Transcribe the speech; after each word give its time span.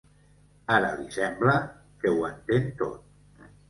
Ara 0.77 0.89
li 1.03 1.05
sembla 1.19 1.55
que 2.01 2.17
ho 2.19 2.27
entén 2.33 2.71
tot. 2.85 3.11